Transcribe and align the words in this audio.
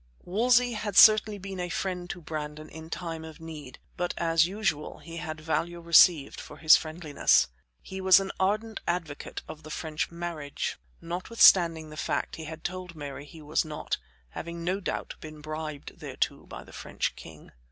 Wolsey 0.23 0.73
had 0.73 0.97
certainly 0.97 1.37
been 1.37 1.59
a 1.59 1.69
friend 1.69 2.09
to 2.09 2.21
Brandon 2.21 2.69
in 2.69 2.89
time 2.89 3.23
of 3.23 3.39
need, 3.39 3.77
but, 3.97 4.15
as 4.17 4.47
usual, 4.47 4.97
he 4.97 5.17
had 5.17 5.39
value 5.39 5.79
received 5.79 6.41
for 6.41 6.57
his 6.57 6.75
friendliness. 6.75 7.49
He 7.83 8.01
was 8.01 8.19
an 8.19 8.31
ardent 8.39 8.79
advocate 8.87 9.43
of 9.47 9.61
the 9.61 9.69
French 9.69 10.09
marriage, 10.09 10.79
notwithstanding 11.01 11.91
the 11.91 11.97
fact 11.97 12.37
he 12.37 12.45
had 12.45 12.63
told 12.63 12.95
Mary 12.95 13.25
he 13.25 13.43
was 13.43 13.63
not; 13.63 13.99
having 14.29 14.63
no 14.63 14.79
doubt 14.79 15.17
been 15.19 15.39
bribed 15.39 15.99
thereto 15.99 16.47
by 16.47 16.63
the 16.63 16.73
French 16.73 17.15
king. 17.15 17.51